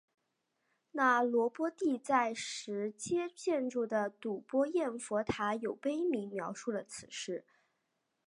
[0.93, 7.45] 那罗波帝在实皆建立的睹波焰佛塔有碑铭描述了此事。